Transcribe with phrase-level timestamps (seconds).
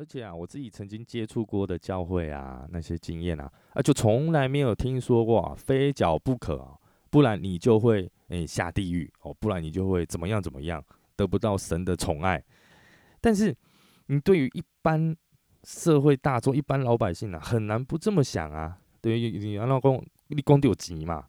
[0.00, 6.74] 而且啊，我自己曾经接触过的教会啊，那些经验啊，啊，就从来没有听说过啊，非缴不可啊，
[7.10, 10.82] 不然你就会诶下地狱哦，不然你就会怎么样怎么样，
[11.16, 12.42] 得不到神的宠爱。
[13.20, 13.54] 但是
[14.06, 15.14] 你对于一般
[15.64, 18.78] 社会大众、一般老百姓啊，很难不这么想啊。
[19.02, 21.26] 对于你老公，你公有急嘛，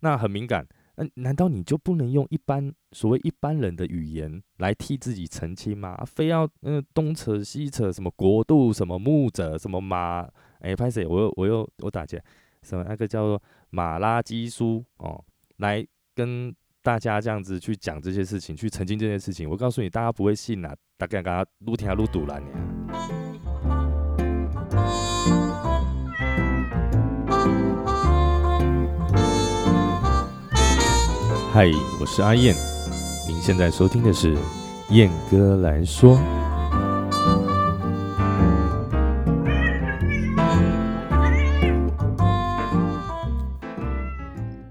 [0.00, 0.68] 那很敏感。
[1.00, 5.96] 嗯，难道你就不能用一般所谓一般人的语言来替自己澄清吗？
[6.04, 10.28] 非要嗯东扯西扯，什么国度，什么牧者，什么马？
[10.60, 11.06] 哎，拍谁？
[11.06, 12.22] 我又我又我打劫
[12.62, 15.24] 什么那个叫做马拉基书哦，
[15.56, 15.82] 来
[16.14, 19.48] 跟大家这样子去讲这些事情，去澄清这件事情。
[19.48, 23.19] 我告诉你，大家不会信啊，大概刚刚撸天撸堵了你。
[31.52, 31.68] 嗨，
[32.00, 32.54] 我是阿燕，
[33.26, 34.38] 您现在收听的是
[34.90, 36.16] 燕哥来说。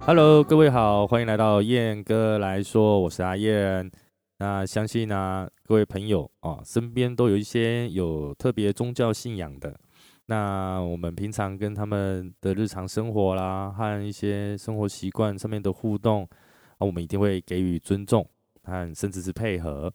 [0.06, 3.92] Hello，各位好，欢迎来到燕哥来说，我是阿燕。
[4.38, 9.76] 那相信呢，各位朋友啊，身边都有一些有特别宗教信仰的。
[10.28, 16.26] 那我们平常跟他们的日常生活啦，和一些生活习惯上面的互动。
[16.80, 18.28] 那我们一定会给予尊重，
[18.64, 19.94] 和甚至是配合。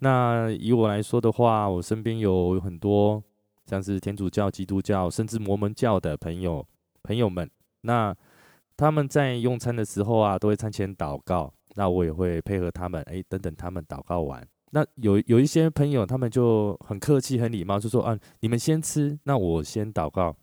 [0.00, 3.22] 那以我来说的话，我身边有很多
[3.66, 6.66] 像是天主教、基督教，甚至摩门教的朋友
[7.02, 7.50] 朋友们。
[7.82, 8.14] 那
[8.76, 11.52] 他们在用餐的时候啊，都会餐前祷告。
[11.76, 14.46] 那我也会配合他们，哎，等等他们祷告完。
[14.70, 20.36] 那有有一些朋友，他们就很客气、很礼貌，就说：“啊，你们先吃，那我先祷告。”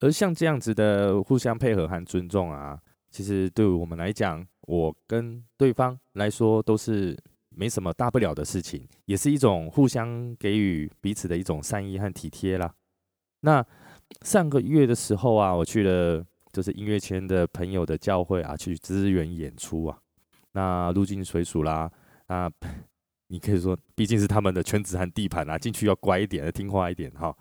[0.00, 2.80] 而像这样子的互相配合和尊重啊，
[3.10, 7.16] 其实对我们来讲，我跟对方来说都是
[7.48, 12.72] 没什么大不了的事情，也是一种互相给予彼此的一种善意和体贴啦。
[13.40, 13.64] 那
[14.22, 19.98] 上个月的时候啊，我去了就是音乐圈的朋友的教会啊，去支援演出啊。
[20.52, 21.90] 那入境随俗啦，
[22.26, 22.48] 啊，
[23.26, 27.36] 你可以说毕竟是他们的圈子和地盘啊，进去要乖一点，听话一点哈。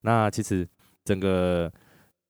[0.00, 0.68] 那其实
[1.04, 1.72] 整个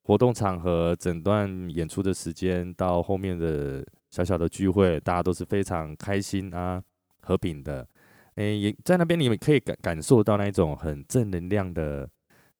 [0.03, 3.83] 活动场合、整段演出的时间到后面的。
[4.13, 6.81] 小小的聚会，大家都是非常开心啊，
[7.23, 7.89] 和平的。
[8.35, 12.07] 诶，也在那边，你们可以感感受到那一种很正能量的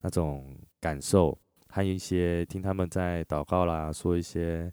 [0.01, 1.37] 那种感受，
[1.69, 4.71] 还有一些听他们在祷告啦，说一些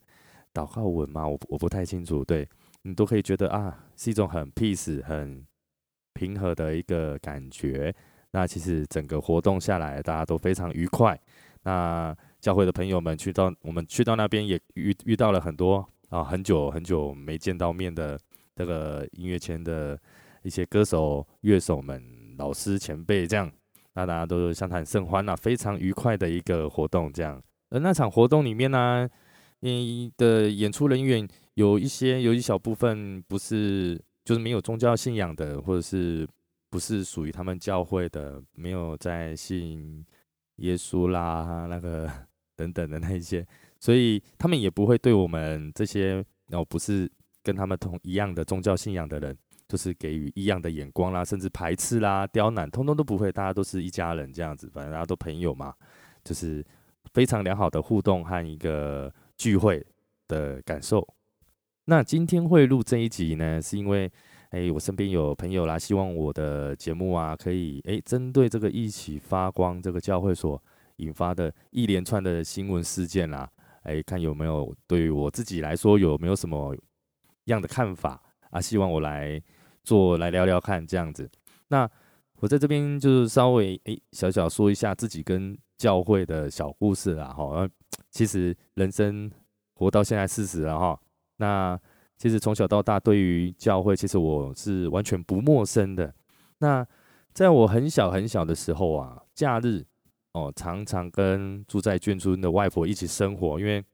[0.54, 2.24] 祷告文嘛，我我不太清楚。
[2.24, 2.48] 对
[2.80, 5.46] 你都可以觉得啊，是一种很 peace、很
[6.14, 7.94] 平和的一个感觉。
[8.30, 11.18] 那其实整个活动下来，大家都非常愉快。
[11.64, 15.86] 那教会的朋友们去到我们去到那边，也遇遇到了很多。
[16.10, 18.18] 啊，很久很久没见到面的
[18.54, 19.98] 这个音乐圈的
[20.42, 22.02] 一些歌手、乐手们、
[22.36, 23.50] 老师、前辈，这样，
[23.94, 27.42] 那大家都相谈甚欢啊，非常愉快的一个活动，这样。
[27.70, 29.08] 而那场活动里面呢，
[29.60, 36.26] 你的演出人员有一些，有一小部分不是，就是没有宗教信仰的，或者是
[36.68, 40.04] 不是属于他们教会的，没有在信
[40.56, 42.10] 耶稣啦，那个
[42.60, 43.46] 等等的那一些。
[43.78, 47.10] 所以他们也不会对我们这些哦，不是
[47.42, 49.34] 跟他们同一样的宗教信仰的人，
[49.66, 53.32] 就是给予异样的眼光啦，甚至排斥啦、刁难，通通都不会。
[53.32, 55.72] 大家都是一家人这样子，反正大家都朋友嘛，
[56.22, 56.62] 就是
[57.14, 59.82] 非常良好的互动和一个聚会
[60.28, 61.06] 的感受。
[61.86, 64.12] 那今天会录这一集呢，是因为
[64.50, 70.62] 哎，我身边有朋友啦，希望我的节目啊，可以哎，针对这个一起发光这个教会所
[71.00, 73.50] 引发的一连串的新闻事件啦。
[73.82, 76.76] 哎，看有没有对于我自己来说有没有什么
[77.44, 78.60] 样的看法啊？
[78.60, 79.42] 希望我来
[79.82, 81.26] 做来聊聊看这样子。
[81.68, 81.90] 那
[82.40, 87.66] 我在这边就是稍微哎小小说一下自己跟教会的小故事啦哈。
[88.10, 89.30] 其实人生
[89.72, 91.00] 活到现在四十了哈，
[91.38, 91.80] 那
[92.18, 96.14] 其实从小到大对于教会其实我是完全不陌生的。
[96.58, 96.86] 那
[97.32, 99.86] 在我很小很小的时候啊，假日。
[100.32, 103.84] 哦，常常跟住在眷村的外婆一起生活，因为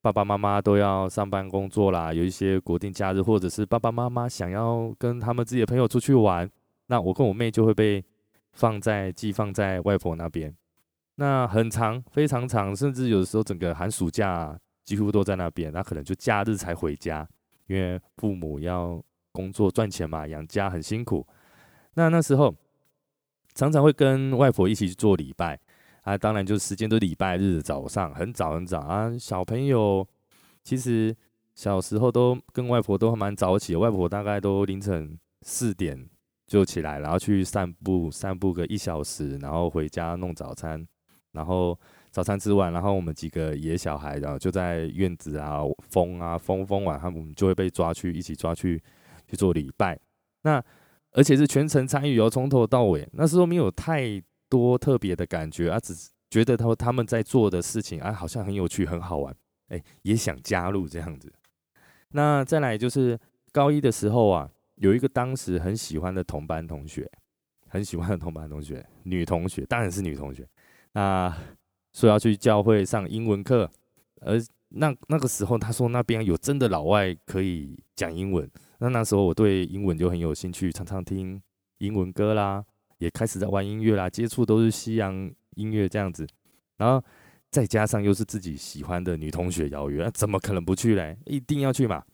[0.00, 2.12] 爸爸妈妈都要上班工作啦。
[2.14, 6.50] 有一些国定假日，或者是爸爸妈妈想要跟他们自己的朋友出去玩，
[6.86, 8.02] 那我跟我妹就会被
[8.52, 10.54] 放在寄放在外婆那边。
[11.16, 15.70] 那很长，非常长，甚至有的时候整个寒暑假几乎都在那边。
[15.70, 17.28] 那可能就假日才回家，
[17.66, 18.98] 因为父母要
[19.30, 21.26] 工作赚钱嘛，养家很辛苦。
[21.94, 22.52] 那那时候
[23.54, 25.60] 常常会跟外婆一起去做礼拜。
[26.02, 29.12] 啊，当然就是时间都礼拜日早上很早很早啊。
[29.18, 30.06] 小朋友
[30.62, 31.16] 其实
[31.54, 36.08] 小时候都跟外婆都还蛮早起，外婆大概都凌晨四点
[36.46, 40.86] 就起来，然后去散步，散步个一小时，然后回家弄早餐，
[41.32, 41.78] 然后
[42.10, 48.82] 早餐吃完，然后我们几个野小孩，然后就在院子啊疯啊疯疯完，他们就会被抓去一起抓去
[49.28, 49.98] 去做礼拜。
[50.42, 50.62] 那
[51.12, 53.08] 而且是全程参与哦，从头到尾。
[53.12, 54.20] 那时候没有太
[54.52, 59.34] 多特别的感觉啊，只是觉得他他们在做的事情啊，好像很有趣，很好玩，
[59.68, 61.32] 哎，也想加入这样子。
[62.10, 63.18] 那再来就是
[63.50, 67.10] 高一的时候啊，有一个当时很喜欢的同班同学，
[67.66, 70.46] 很喜欢的同班同学，女同学，当然是女同学。
[70.92, 71.34] 那
[71.94, 73.70] 说要去教会上英文课，
[74.20, 74.38] 而
[74.68, 78.46] 那那个时候他说那边有真的老外可以讲英文。
[78.78, 81.40] 那那时候我对英文就很有兴趣，常常听
[81.78, 82.62] 英文歌啦，
[83.02, 86.24] 也开始在玩音乐啦，接触都是西洋音乐这样子。
[86.76, 87.04] 然后
[87.50, 91.18] 再加上又是自己喜欢的女同学邀约，怎么可能不去嘞？
[91.26, 92.04] 一定要去嘛！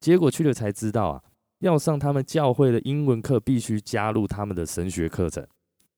[0.00, 1.22] 结果去了才知道啊，
[1.58, 5.46] 要上他们教会的英文课，必须加入他们的神学课程。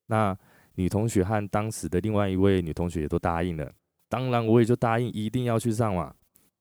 [0.07, 0.37] 那
[0.75, 3.73] 女同学和当时的另外一位女同学也都答应了，
[4.09, 6.13] 当然我也就答应一定要去上嘛。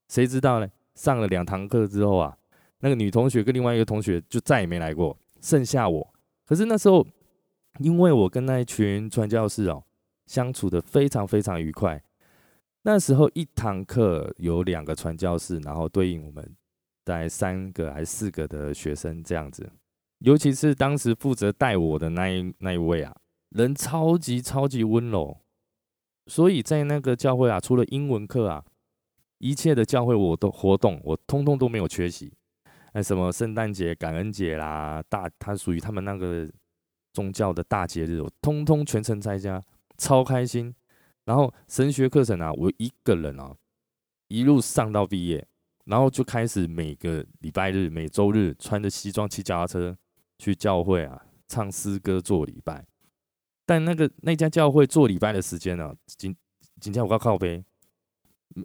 [0.07, 0.68] 谁知道呢？
[0.94, 2.38] 上了两堂课之后啊。
[2.83, 6.13] 那个女同学跟另外一个同学就再也没来过，剩下我。
[6.48, 7.06] 可是那时候，
[7.79, 9.83] 因为我跟那一群传教士哦
[10.25, 12.03] 相处的非常非常愉快。
[12.83, 16.56] 那时候一堂课有两个传教士，然后对应我们
[17.03, 19.71] 大概三个还是四个的学生这样子。
[20.19, 23.15] 尤其是当时负责带我的那一那一位啊，
[23.50, 25.38] 人超级超级温柔。
[26.27, 28.63] 所以在那个教会啊，除了英文课啊，
[29.39, 32.31] 一切的教会我都活动，我通通都没有缺席。
[32.94, 36.47] 那什么圣诞节、感恩节啦，大它属于他们那个
[37.13, 39.62] 宗教的大节日，我通通全程参加，
[39.98, 40.74] 超开心。
[41.25, 43.56] 然后神学课程啊，我一个人啊，
[44.28, 45.48] 一路上到毕业，
[45.86, 49.98] 然后就开始每个礼拜日、每周日穿着西装骑脚踏车
[50.38, 52.86] 去教会啊，唱诗歌做礼拜。
[53.66, 56.36] 但那个那家教会做礼拜的时间呢，今
[56.80, 57.64] 今天我告靠背，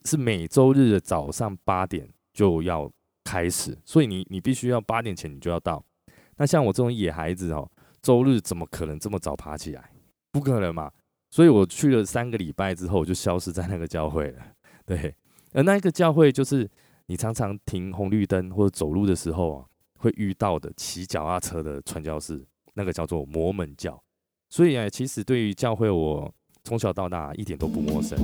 [0.05, 2.91] 是每周日的早上八点就要。
[3.29, 5.85] 开始，所以你你必须要八点前你就要到。
[6.37, 7.69] 那像我这种野孩子哦，
[8.07, 9.91] 周日怎么可能这么早爬起来？
[10.31, 10.93] 不可能嘛！
[11.29, 14.41] 所以我去了三个礼拜之后，我就消失在那个教会了。
[14.87, 15.13] 对，
[15.53, 16.71] 而那一个教会就是
[17.07, 19.67] 你常常停红绿灯或者走路的时候啊，
[19.99, 24.01] 会遇到的骑脚踏车的传教士，那个叫做摩门教。
[24.51, 26.33] 所以啊，其实对于教会，我
[26.63, 28.17] 从小到大一点都不陌生。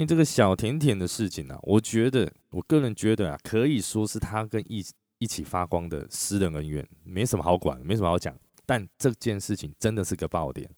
[0.00, 4.82] 跟这个小甜甜的事情呢，我觉得，我个人觉得啊，可以说是他跟一
[5.18, 8.34] 一起发光的私人恩怨，没什么好管，没什么好讲。
[8.64, 10.70] 但这件事情真的是个爆点。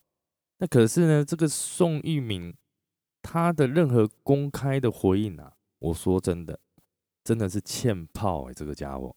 [0.57, 2.53] 那可是呢，这个宋玉明
[3.21, 6.59] 他的任何公开的回应啊，我说真的，
[7.23, 9.15] 真的是欠炮哎，这个家伙。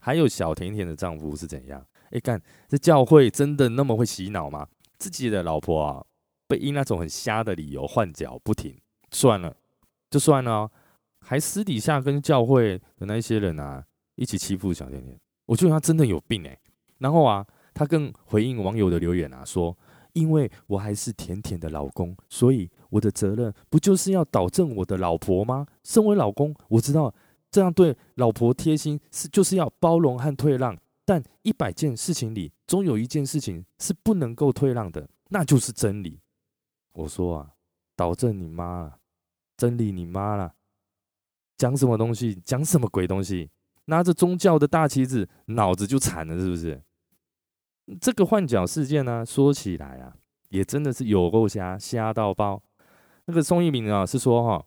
[0.00, 1.86] 还有小甜甜的丈夫是怎样？
[2.12, 4.66] 哎，干，这教会真的那么会洗脑吗？
[4.96, 6.06] 自己的老婆啊，
[6.48, 8.74] 被因那种很瞎的理由换脚不停。
[9.14, 9.56] 算了，
[10.10, 10.68] 就算了，
[11.20, 13.84] 还私底下跟教会的那些人啊
[14.16, 16.58] 一起欺负小甜甜，我觉得他真的有病哎。
[16.98, 19.76] 然后啊，他更回应网友的留言啊，说
[20.14, 25.66] ：“因为我还是甜甜的老公，所以我的责任不就是要导正我的老婆吗？
[25.82, 27.14] 身为老公，我知道
[27.50, 36.20] 这样对老婆贴心是就是要包容和退让，但一百件事情里，总有一件事情是不能够退让的，那就是真理。”
[36.94, 37.50] 我说啊，
[37.96, 38.94] 导正你妈！
[39.56, 40.54] 真理你妈了！
[41.56, 42.34] 讲什么东西？
[42.44, 43.50] 讲什么鬼东西？
[43.86, 46.82] 拿着宗教的大旗子，脑子就残了，是不是？
[48.00, 50.16] 这个换角事件呢，说起来啊，
[50.48, 52.62] 也真的是有够瞎，瞎到爆。
[53.26, 54.66] 那个宋一鸣啊，是说哈，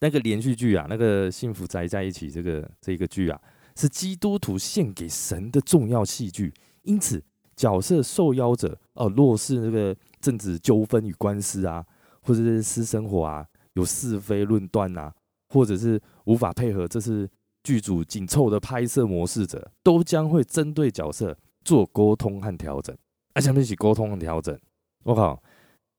[0.00, 3.40] 那个连续剧啊，那个幸福宅在一起这个这个剧啊，
[3.74, 7.24] 是基督徒献给神的重要戏剧，因此
[7.56, 11.84] 角色受邀者哦，若是那个政治纠纷与官司啊，
[12.20, 13.48] 或者是私生活啊。
[13.76, 15.12] 有是非论断呐，
[15.48, 17.30] 或者是无法配合这是
[17.62, 22.96] 剧组紧凑的拍摄模式者，都将会针对角色做沟通和调整。
[23.34, 24.58] 啊，下面一起沟通和调整。
[25.04, 25.40] 我靠，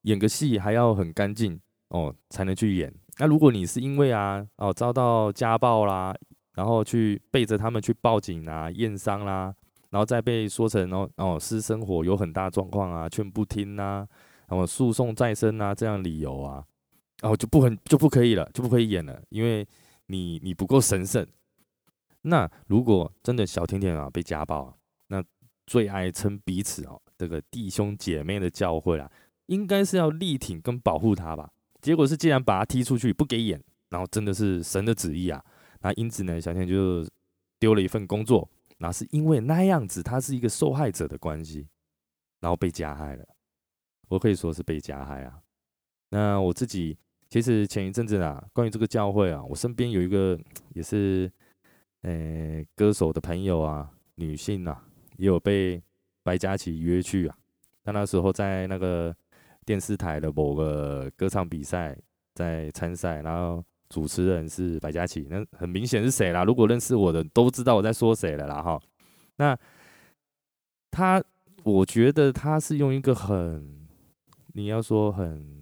[0.01, 2.93] 演个戏还要很干净哦，才能去演。
[3.19, 6.15] 那如果你是因为啊哦遭到家暴啦，
[6.55, 9.53] 然后去背着他们去报警啊验伤啦，
[9.91, 14.07] 然后再被说成哦哦私生活有很大状况啊，劝不听呐，
[14.47, 16.63] 然后诉讼再生啊这样理由啊。
[17.21, 19.67] 然后就不很就不可以了，就不可以演了，因为
[20.07, 21.25] 你你不够神圣。
[22.21, 25.23] 那如果真的小甜甜啊被家暴，那
[25.65, 29.11] 最爱称彼此哦，这个弟兄姐妹的教会啊，
[29.45, 31.51] 应该是要力挺跟保护他吧？
[31.81, 35.43] 结果是既然把他踢出去不给演，然后真的是神的旨意啊。
[35.81, 37.07] 那因此呢，小天就
[37.59, 41.67] 丢了一份工作，那是因为那样子他是一个受害者的关系，
[42.41, 43.25] 然后被加害了。
[44.09, 45.39] 我可以说是被加害啊。
[46.09, 46.97] 那我自己
[47.29, 50.39] 其实前一阵子啊，关于这个教会啊，我身边有一个
[50.73, 51.31] 也是
[52.01, 54.83] 呃歌手的朋友啊，女性啊，
[55.17, 55.81] 也有被
[56.23, 57.35] 白嘉琪约去啊。
[57.83, 59.15] 他那时候在那个
[59.65, 61.97] 电视台的某个歌唱比赛
[62.33, 66.43] 在参赛，然后主持人是白嘉琪，那很明显是谁啦？
[66.43, 68.79] 如果认识我的都知道我在说谁了啦哈。
[69.37, 69.57] 那
[70.91, 71.23] 他，
[71.63, 73.75] 我觉得他是用一个很。
[74.53, 75.56] 你要说很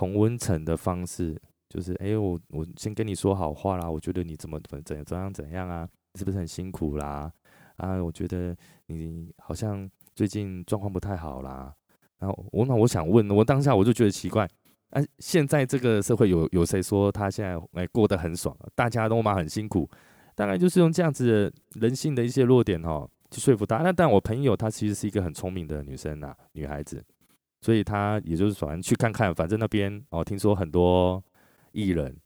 [0.00, 1.38] 同温层的方式，
[1.68, 3.90] 就是哎，我我先跟你说好话啦。
[3.90, 5.86] 我觉得你怎么怎怎怎样怎样啊？
[6.14, 7.30] 是不是很辛苦啦？
[7.76, 11.70] 啊，我觉得你好像最近状况不太好啦。
[12.18, 14.48] 然后我那我想问，我当下我就觉得奇怪，
[14.92, 18.56] 哎，现在这个社会有有谁说他现在哎过得很爽？
[18.74, 19.86] 大家都嘛很辛苦，
[20.34, 23.82] 大概就是用这样子人性的一些弱点哈去说服他。
[23.82, 27.04] 那但我朋友她其实是一个很聪明的女生呐，女孩子。
[27.60, 31.22] 所以他也就是反正去看看，反正那边哦，听说很多
[31.72, 32.16] 艺人，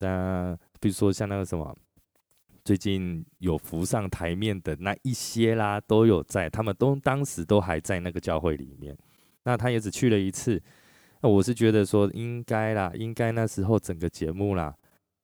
[0.00, 1.74] 那比如说像那个什么，
[2.64, 8.96] 最近有浮上台面的那一些啦，都有在，他们都当时都还在那个教会里面。
[9.44, 10.62] 那他也只去了一次，
[11.20, 14.74] 那我是觉得说应该啦，应该那时候整个节目啦，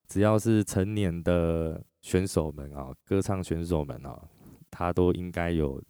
[0.07, 4.19] 只要是成年的选手们啊，歌唱选手们啊，
[4.69, 5.81] 他都应该有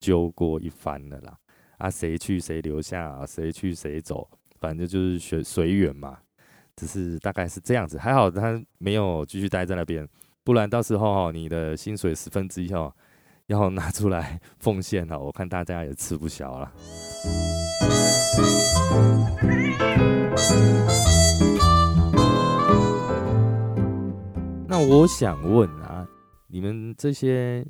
[0.00, 1.38] 揪过一番的啦。
[1.80, 4.28] 啊，谁去谁留下，谁去谁走，
[4.60, 6.18] 反正就是随随缘嘛。
[6.76, 10.06] 只是大概是这样子，还好他没有继续待在那边，
[10.44, 12.94] 不然到时候你的薪水十分之一哦，
[13.46, 16.70] 要拿出来奉献了，我看大家也吃不消了。
[24.68, 26.06] 那我想问啊，
[26.48, 27.66] 你们这些。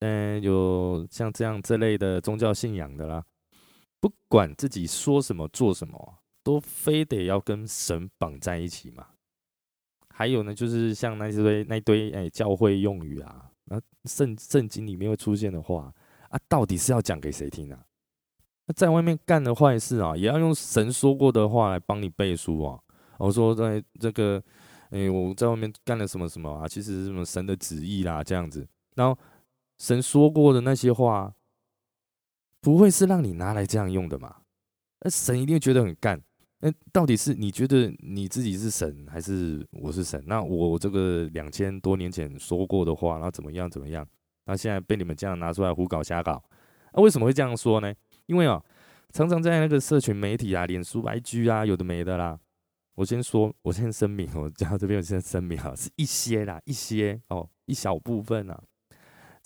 [0.00, 3.24] 嗯，有像这样这类的宗教信仰的啦，
[3.98, 9.06] 不管自己说什么做什么，都非得要跟神绑在一起嘛。
[10.10, 15.90] 还有呢，就是像那堆那堆哎教会用语啊，那圣圣经里面会出现的话
[16.28, 17.82] 啊，到底是要讲给谁听啊？
[18.66, 22.78] 那在外面干的坏事啊，也要用神说过的话来帮你背书啊。
[23.16, 24.42] 我说在这个
[24.90, 29.18] 哎我在外面干了什么什么啊，其实是什么神的旨意啦，这样子，然后。
[29.78, 31.34] 神说过的那些话，
[32.60, 34.36] 不会是让你拿来这样用的嘛？
[35.00, 36.22] 那神一定觉得很干。
[36.60, 40.22] 那到底是你觉得你自己是神，还是我是神？
[40.26, 44.06] 那我这个两千多年前说过的话，然后怎么样怎么样？
[44.46, 46.42] 那现在被你们这样拿出来胡搞瞎搞，
[46.94, 47.92] 那为什么会这样说呢？
[48.24, 48.62] 因为啊，
[49.12, 52.40] 常常在那个社群媒体啊、脸书、IG 啊，有的没的啦。
[52.94, 58.58] 我先说，我先声明，我讲到这边，我先声明啊，是一些啦，一些哦，一小部分啊。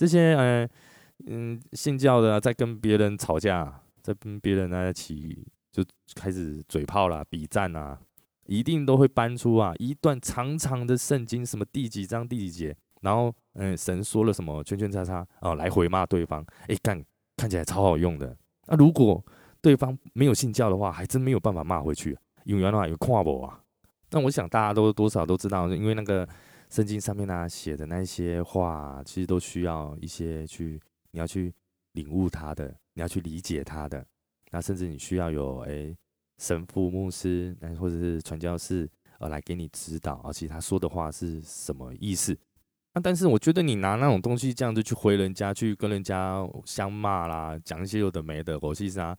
[0.00, 0.66] 这些呃
[1.26, 7.98] 嗯信教的在跟别人吵架，在跟别人在一起就开始嘴炮啦、比战啊，
[8.46, 17.04] 一定都会搬出啊一段长长的圣经，什么第几章第几节，然后嗯神说了什么圈圈叉叉哦来回骂对方，哎干
[17.36, 18.34] 看起来超好用的。
[18.68, 19.22] 那如果
[19.60, 23.60] 对方没有信教的话，还真没有办法骂回去，因为原来有跨博啊。
[24.12, 26.26] 那我想大家都多少都知道，因为那个。
[26.70, 31.52] 圣经上面呢写的那些话，其实都需要一些去，你要去
[31.92, 34.06] 领悟它的，你要去理解它的。
[34.52, 35.96] 那甚至你需要有诶
[36.38, 42.38] 神父、牧师，那或者是传教士，呃，来给你指导，而且他说的话是什么意思。
[42.94, 49.16] 那但是我觉得你拿那种东西这样子去回人家，去跟人家相骂啦，讲一些有的没的，我其实啊，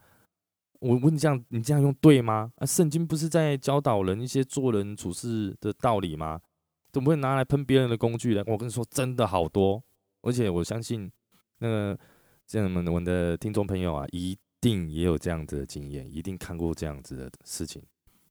[0.80, 2.52] 我问你这样，你这样用对吗？
[2.56, 6.40] 啊，圣经不是在教导人一些做人处事的道理吗？
[6.92, 8.44] 怎么会拿来喷别人的工具呢？
[8.48, 9.82] 我跟你说，真的好多，
[10.22, 11.12] 而且我相信
[11.60, 11.98] 那个
[12.46, 17.82] 这样们我们的听众朋友啊，一定也有这样子的经验，一定看过这样子的事情，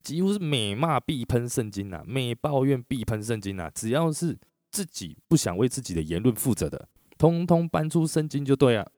[0.03, 4.39] 几乎是每骂必喷圣经啊，每抱怨必喷圣经啊，只要是
[4.71, 8.93] 自己不想为自己的言论负责的，通通搬出圣经就对了。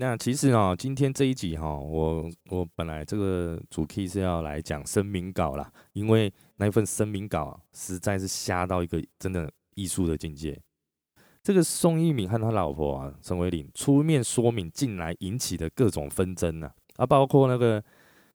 [0.00, 10.56] 那其实啊，今天这一集哈，我我本来这个主题是要来讲声明稿啦，因为那一份声明稿实在是瞎到一个真的艺术的境界。
[11.42, 17.82] 这个宋一敏和他老婆啊陈伟玲出面说明进来引起的各种纷争啊，啊，包括那个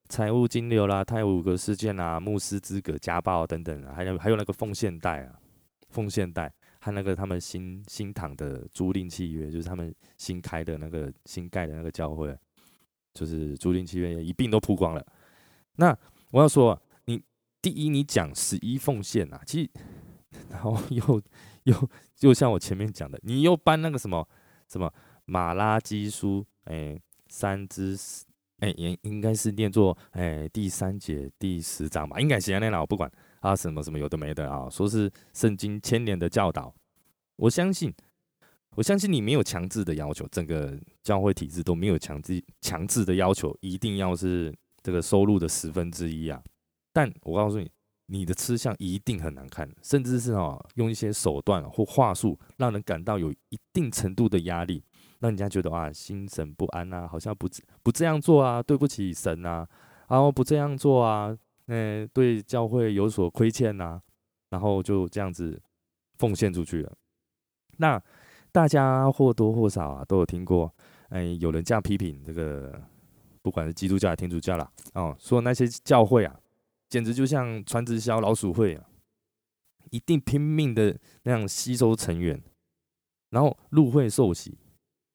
[0.09, 5.39] 财务金流啦、泰五个事件啦、牧师资格家暴等等啊，还有还有那个奉献贷啊，
[5.91, 6.51] 奉献贷。
[6.83, 12.37] 和那个他们新新堂的租赁契约，就是他们新开的那个新盖的那个教会，
[13.13, 15.05] 就是租赁契约一并都曝光了。
[15.77, 15.97] 那
[16.31, 17.23] 我要说，你
[17.61, 19.69] 第一，你讲十一奉献啊，其实，
[20.49, 21.21] 然后又
[21.63, 24.27] 又又像我前面讲的，你又搬那个什么
[24.67, 26.99] 什么马拉基书，哎，
[27.29, 27.97] 三之，
[28.59, 33.09] 哎，应应该是念作哎第三节第十章吧，应该是那啦，我不管
[33.43, 36.73] 啊，什么什么有的没的啊，说是圣经千年的教导，
[37.35, 37.93] 我相信。
[38.75, 46.41] 我相信你没有强制的要求，整个教会体制都没有强制强制的要求，一定要是这个收入的十分之一啊。
[46.91, 47.69] 但我告诉你，
[48.07, 54.83] 你的吃相一定很难看，甚至是哦用一些手段或话术，让人感到有一定程度的压力，
[55.19, 57.47] 让人家觉得啊心神不安啊，好像不
[57.83, 59.69] 不这样做啊，对不起神啊，
[60.07, 64.01] 然后不这样做啊，嗯，对教会有所亏欠呐，
[64.49, 65.61] 然后就这样子
[66.17, 66.93] 奉献出去了，
[67.77, 68.01] 那。
[68.53, 70.71] 大家或多或少啊都有听过，
[71.09, 72.79] 哎，有人这样批评这个，
[73.41, 76.39] 不管是基督教还是天主教啦，哦，说那些教会啊，
[76.87, 78.85] 简直就像传直销老鼠会啊，
[79.89, 82.39] 一定拼命的那样吸收成员，
[83.31, 84.51] 然后入会受洗，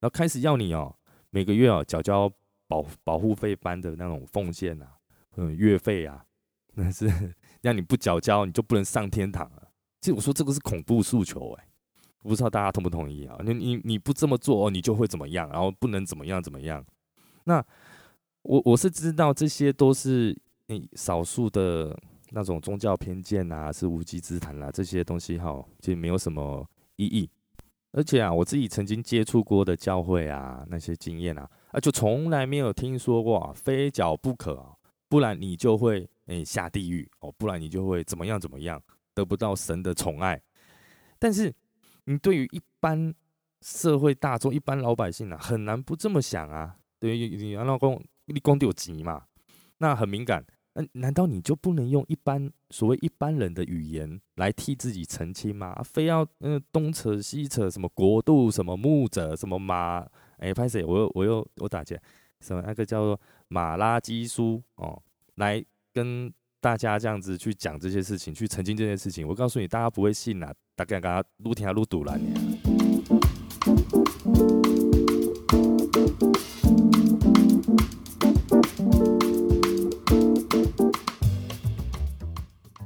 [0.00, 0.97] 然后开始要你哦，
[1.31, 2.28] 每个月哦缴交
[2.67, 4.97] 保保护费般的那种奉献啊，
[5.37, 6.26] 嗯，月费啊，
[6.79, 9.69] 那是让你不缴交你就不能上天堂了。
[10.01, 11.65] 其实我说这个是恐怖诉求哎。
[12.21, 13.39] 不知道大家同不同意啊？
[13.43, 15.49] 你你你不这么做哦，你就会怎么样？
[15.49, 16.85] 然后不能怎么样怎么样？
[17.45, 17.65] 那
[18.43, 21.99] 我我是知道这些都是你少数的
[22.31, 24.71] 那种宗教偏见啊，是无稽之谈啦。
[24.71, 27.31] 这些东西哈，其实没有什么意义。
[27.93, 34.77] 而且啊，我自己曾经接触过的教会啊，那些经验啊，啊，就从来没有听说过非缴不可，
[35.09, 38.83] 不然你就会诶下地狱哦，不然你就会怎么样怎么样，
[39.15, 40.41] 得不到神的宠爱。
[41.19, 41.55] 但是。
[42.11, 43.15] 你对于一般
[43.61, 46.75] 社会大众、一般老百姓啊，很难不这么想啊。
[46.99, 49.27] 对于你老公，你公有急嘛，
[49.77, 50.43] 那很敏感。
[50.73, 55.79] 那难道你就不能用一般所谓一般人的语言来替自己澄清吗？
[55.85, 60.07] 非要嗯东扯西扯，什么国度、什么牧者、什么马？
[60.38, 60.83] 哎，拍谁？
[60.83, 62.01] 我又我又我打劫
[62.40, 65.03] 什么那个叫做马拉基书哦，
[65.37, 66.31] 来跟
[66.61, 69.27] 大家这样子去讲这些事情，去澄清这件事情。
[69.27, 70.55] 我告诉你，大家不会信啊。
[70.77, 72.35] 大概刚刚录听下录堵了你。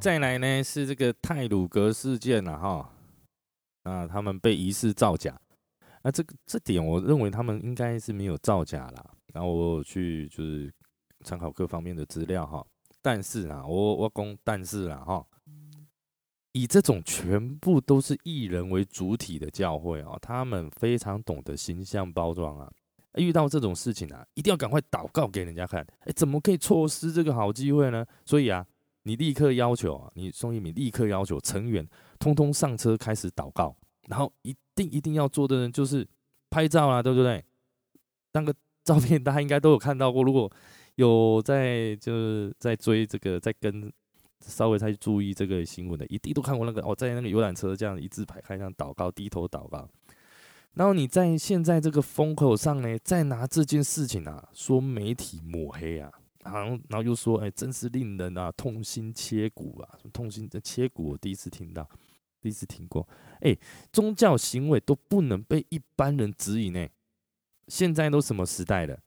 [0.00, 2.90] 再来呢是这个泰鲁格事件了哈，
[3.82, 5.38] 啊，他们被疑似造假，
[6.02, 9.10] 那这个这点我认为他们应该是没有造假啦。
[9.32, 10.72] 然后我去就是
[11.24, 12.64] 参考各方面的资料哈，
[13.00, 15.26] 但是啊，我我讲但是啊哈。
[16.54, 22.70] 以这种全部都是艺人为主体的教会啊，他们非常懂得形象包装啊。
[23.14, 25.80] 遇到这种事情啊，一定要赶快祷告给人家看。
[26.00, 28.04] 哎，怎么可以错失这个好机会呢？
[28.26, 28.66] 所以啊，
[29.04, 33.74] 你立刻要求啊，你宋一鸣立刻要求成员通通上车开始祷告，
[34.08, 36.06] 然后一定一定要做的人就是
[36.50, 37.42] 拍照啦，对不对？
[38.34, 40.50] 那个照片大家应该都有看到过，如果
[40.96, 43.92] 有在就是在追这个在跟。
[44.44, 49.88] 稍微再注意这个新闻的，一定都看过那个哦，在那个游览车这样一字排开，这样祷告，低头祷告。
[50.74, 56.10] 然后你在现在这个风口上呢，再拿这件事情啊，说媒体抹黑啊，
[56.44, 61.88] 然后然后又说，哎，真是令人啊痛心切骨啊，什么痛心切骨，我第一次听到，
[62.40, 63.08] 第一次听过。
[63.42, 63.56] 哎，
[63.92, 66.84] 宗教行为都不能被一般人指引呢，
[67.68, 68.98] 现在都什么时代了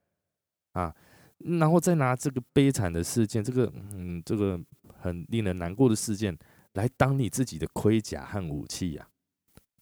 [0.73, 0.95] 啊？
[1.37, 4.59] 然后再拿这个悲惨的事件，这个嗯，这个。
[4.97, 6.35] 很令人难过的事件，
[6.73, 9.07] 来当你自己的盔甲和武器呀！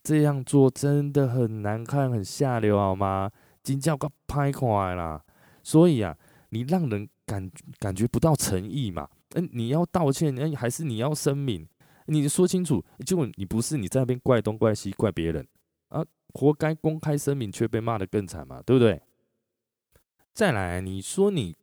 [0.04, 3.32] 这样做真的很难看，很下流，好吗？
[3.62, 5.24] 金叫个拍快啦！
[5.64, 6.18] 所以啊，
[6.50, 9.08] 你让人感感觉不到诚意嘛？
[9.36, 11.66] 嗯，你要道歉，哎，还是你要声明？
[12.08, 15.48] 你说清楚，结果你不是你在那边怪东怪西怪别人
[15.88, 19.02] 啊，活该公开声明却被骂得更惨嘛，对不对？
[20.34, 21.56] 再来，你说你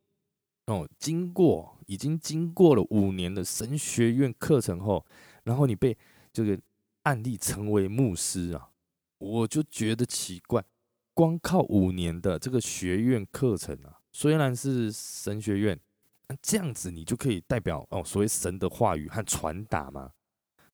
[0.65, 1.77] 哦，经过。
[1.87, 5.05] 已经经过了五年的神学院课程后，
[5.43, 5.97] 然后你被
[6.31, 6.57] 这个
[7.03, 8.69] 案例成为牧师啊，
[9.17, 10.63] 我就觉得奇怪。
[11.13, 15.77] 光靠五年的这个学院课程啊，虽然是神学院，
[16.29, 20.13] 那这样子你就可以代表哦，所谓神的话语和传达吗？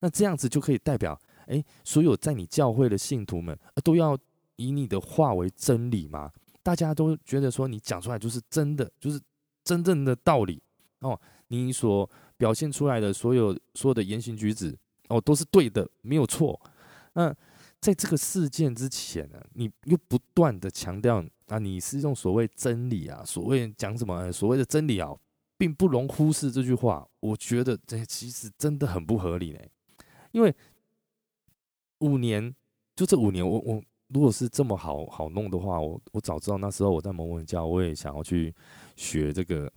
[0.02, 4.18] 那这样子就可以代表哎，所有在你教会的信徒们都要
[4.58, 6.32] 以你的话为真理吗？
[6.62, 9.20] 大家都觉得说你讲出来就是真的，就是
[9.64, 10.62] 真正的道理。
[11.00, 14.76] 哦，你所表现出来的所有所有的言行举止，
[15.10, 16.60] 哦，都是对的，没有错。
[17.14, 17.34] 那
[17.80, 25.16] 在这个事件之前呢，你又不断的强调啊，你是用所谓真理啊，所谓讲什么所谓的真理啊，
[25.58, 27.08] 并不容忽视这句话。
[27.20, 29.70] 我觉得这其实真的很不合理嘞，
[30.32, 30.54] 因为
[32.00, 32.56] 五年
[32.96, 38.54] 就这五年，我我如果是这么好好弄的话，我我早知道那时候我在某某教，我也想要去
[38.96, 39.72] 学这个，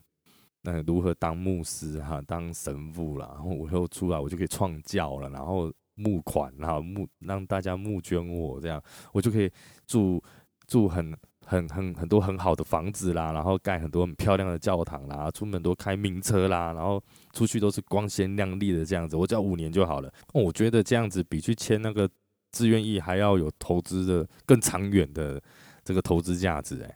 [0.62, 9.50] 那如何当牧师哈，当神父啦，然后我又出来，我就可以创教了，然后募款，然后募让大家募捐我，这样我就可以
[9.86, 10.22] 住
[10.66, 11.16] 住很。
[11.50, 19.16] 很很很多很好的房子啦，然后盖很多很漂亮的教堂啦，出门都开名车啦，然后出去都是光鲜亮丽的这样子。
[19.16, 20.08] 我只要五年就好了。
[20.32, 22.08] 我觉得这样子比去签那个
[22.52, 25.42] 自愿意还要有投资的更长远的
[25.82, 26.94] 这个投资价值诶。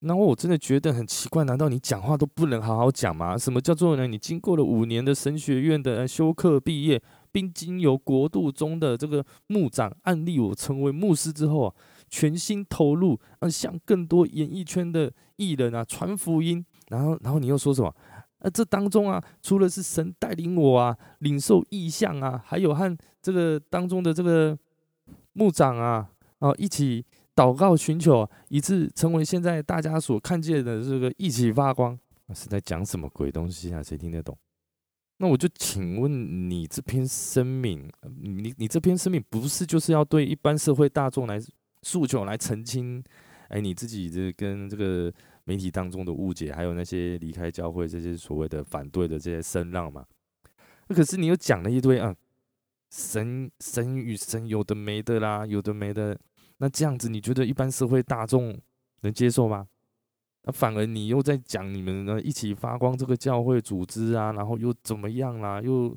[0.00, 3.36] 然后我真的觉得很奇怪，难道你讲话都不能好好讲吗？
[3.36, 4.06] 什么叫做呢？
[4.06, 11.74] 你经过了五年的神学院的修课毕业，并经由国度中的这个牧长案例我成为牧师之后啊。
[12.12, 17.92] 全心投入，啊，向更多演艺圈的艺人啊传福音，然后，然后你又说什么？
[18.40, 24.56] 呃，这当中啊，除了是神带领我啊，领受意象啊，还有和这个当中的这个
[25.32, 27.02] 牧长啊，啊，一起
[27.34, 31.98] 祷告寻求，以致成为现在大家所看见的这个一起发光，
[32.34, 33.82] 是在讲什么鬼东西啊？
[33.82, 34.36] 谁听得懂？
[35.16, 41.40] 那我就请问你这篇声明，你你这篇声明不是就是要对一般社会大众来？
[41.82, 43.02] 诉求来澄清，
[43.48, 45.12] 哎，你自己这跟这个
[45.44, 50.04] 媒体当中的误解，还有那些离开教会这些所谓的反对的这些声浪嘛？
[50.88, 52.14] 那可是你又讲了一堆啊，
[52.90, 56.18] 神神与神有的没的啦，有的没的，
[56.58, 58.58] 那这样子你觉得一般社会大众
[59.00, 59.66] 能接受吗？
[60.44, 65.60] 那反而你又在讲你们呢一起发光这个教会组织啊，然后又怎么样啦？
[65.60, 65.96] 又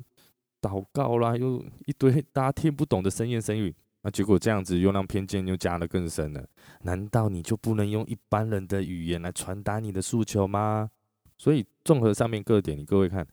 [0.60, 3.74] 祷告啦，又一堆大家听不懂的神言神语。
[4.06, 6.46] 那结果这样子又让偏见又加的更深了。
[6.82, 10.88] 难道你就不能用一般人的语言来传达你的诉求吗？
[11.36, 13.26] 所以综合上面各点，你各位看，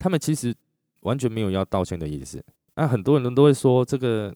[0.00, 0.52] 他们其实
[1.02, 2.44] 完全没有要道歉的意思。
[2.74, 4.34] 那很多人都会说这个，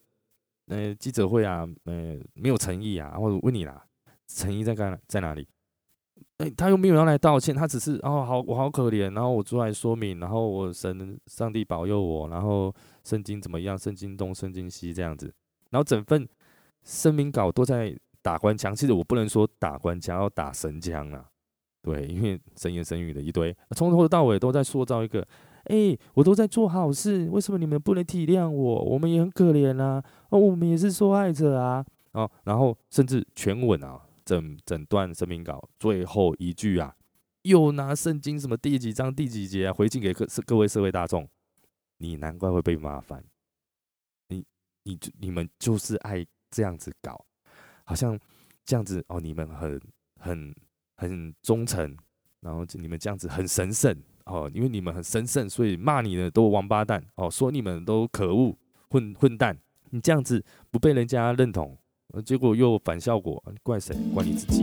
[0.68, 3.10] 呃，记者会啊，呃，没有诚意啊。
[3.18, 3.84] 或者问你啦，
[4.28, 5.44] 诚意在干在哪里？
[6.36, 13.76] 哎，他又没有要来道歉，他只是哦，好，我好可怜，然后我出来说明，然后我神上帝保佑我，然后圣经怎么样？
[13.76, 15.34] 圣经东，圣经西这样子。
[15.70, 16.28] 然后整份
[16.82, 21.26] 声明稿都在打官腔，其实我不能说打官腔，要打神腔啊。
[21.82, 25.20] 对，因为神言神语的一堆，从头到尾都在塑造一个，
[25.64, 28.84] 哎，我都在做好事，为什么你们不能体谅我？
[28.84, 36.96] 我们也很可怜啊，哦，我们也是受害者啊，哦，然后甚至全文啊，整整段声明稿最后一句啊，
[37.42, 41.28] 又拿圣经什么第几章第几节啊回敬给各各位社会大众，
[41.98, 43.22] 你难怪会被麻烦。
[44.84, 47.22] 你你们就是爱这样子搞，
[47.84, 48.18] 好像
[48.64, 49.80] 这样子哦，你们很
[50.18, 50.54] 很
[50.96, 51.96] 很忠诚，
[52.40, 58.56] 然后你们这样子很神圣哦，因为你们很神圣，所以骂你的都王八蛋哦，说你们都可恶
[58.90, 59.58] 混混蛋，
[59.90, 61.76] 你这样子不被人家认同，
[62.24, 63.96] 结果又反效果，怪谁？
[64.14, 64.62] 怪你自己。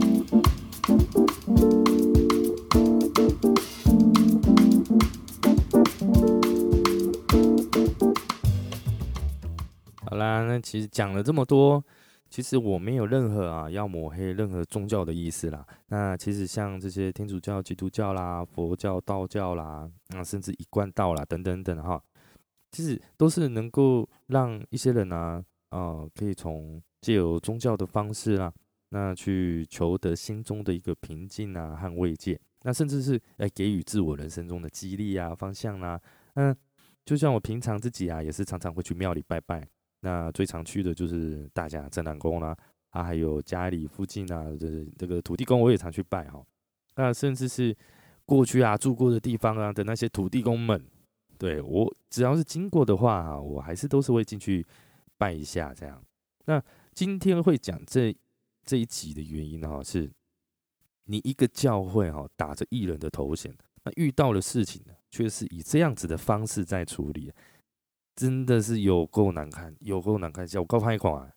[10.72, 11.84] 其实讲了这么多，
[12.30, 15.66] 其实我没有任何啊要抹黑任何宗教的意思啦。
[15.88, 22.02] 那其实像这些天主教、基督教啦、佛教、道教啦，那甚至一贯道啦等等等哈，
[22.70, 28.50] 其实都是能够让一些人啊啊可以从借由宗教的方式啦，
[28.88, 36.00] 那去求得心中的一个平静啊和慰藉，那甚至是来给予自我人生中的激励啊方向啦。
[36.36, 36.56] 嗯，
[37.04, 39.68] 就像我平常自己啊，也是常常会去庙里拜拜。
[40.04, 42.56] 那最常去的就是大家正南宫啦，
[42.90, 46.44] 啊，还有家里附近啊的这个土地公，我也常去拜哈。
[46.96, 47.74] 那甚至是
[48.26, 50.84] 过去啊住过的地方啊的那些土地公们，
[51.38, 54.66] 对我只要是经过的话啊，我还是都是会进去
[55.16, 56.04] 拜一下这样。
[56.46, 56.60] 那
[56.92, 58.12] 今天会讲这
[58.64, 60.10] 这一集的原因呢，是
[61.04, 67.32] 你一个教会哈打着艺人的头衔，那遇到的事情呢，却是以这样子的方式在处理。
[68.14, 71.32] 真的是有够难看，有够难看，叫够拍款。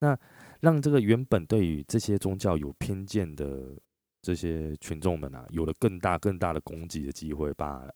[0.00, 0.18] 那
[0.60, 3.78] 让这个原本对于这些宗教有偏见的
[4.20, 7.94] 这些群众们啊，有了更大更大的攻击的机会罢了。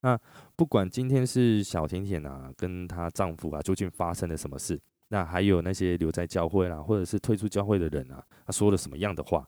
[0.00, 0.18] 那
[0.56, 4.80] 不管今天是小甜甜啊，跟她丈夫啊，究竟发生了什么事？
[5.08, 9.46] 那还有那些留在教会啦，或者是退出教会的人啊，他说了什么样的话？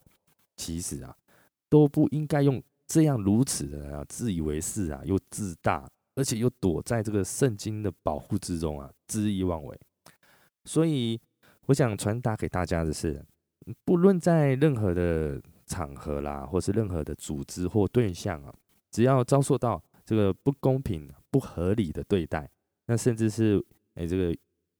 [0.56, 1.16] 其实啊，
[1.68, 5.88] 都不应该用这样如此的啊，自以为是啊，又自大。
[6.18, 9.80] 而且又躲在这个圣经的保护之中啊，恣意妄为。
[10.64, 11.18] 所以
[11.66, 13.24] 我想传达给大家的是，
[13.84, 18.52] 不论在任何的场合啦，或是任何的组织或对象啊，
[18.90, 22.50] 只要遭受到这个不公平、不合理的对待，
[22.86, 24.36] 那甚至是哎这个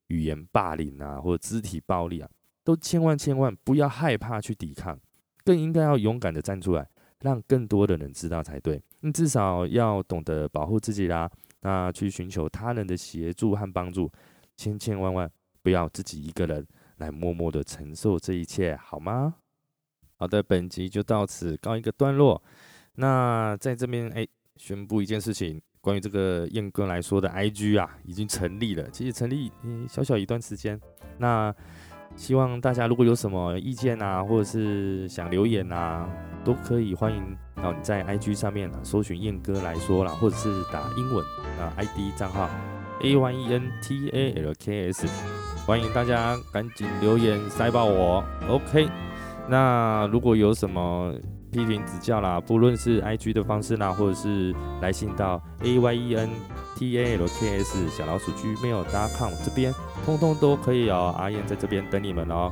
[0.09, 2.29] 语言霸凌啊，或肢体暴力啊，
[2.65, 4.99] 都千万千万不要害怕去抵抗，
[5.45, 8.83] 更应该要勇敢的站出来，让更多的人知道才对。
[9.01, 14.11] 你至少要懂得保护自己啦，那去寻求他人的协助和帮助，
[14.57, 15.31] 千千万万
[15.63, 19.37] 不要自己一个人来默默的承受这一切，好吗？
[20.17, 22.43] 好的，本集就到此告一个段落。
[22.95, 24.27] 那在这边，哎，
[24.57, 28.91] 宣布一件事情，关于这个燕哥来说的 IG 啊，已经成立了。
[28.91, 30.81] 其实成立嗯小小一段时间，
[31.19, 31.55] 那
[32.19, 36.05] 希望大家如果有什么意见啊，或者是想留言啊，
[36.45, 37.23] 都可以欢迎
[37.55, 41.25] 啊你在 IG 上面啊搜寻燕哥来说啦，或者是打英文
[41.61, 42.51] 啊 ID 账号
[43.03, 45.07] A Y E N T A L K S，
[45.65, 48.89] 欢迎大家赶紧留言塞爆我，OK。
[49.49, 51.15] 那如果有什么
[51.53, 54.53] 批评指教啦，不论是 I G 的方式啦，或者是
[54.83, 56.31] 来信到 A Y E N
[56.77, 59.73] T A L K S 小老鼠 Gmail.com 这边，
[60.09, 61.15] 通通都可以哦。
[61.19, 62.51] 阿燕在这边等你们哦。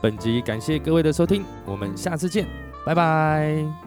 [0.00, 2.46] 本集感谢各位的收听，我们下次见，
[2.86, 3.83] 拜拜。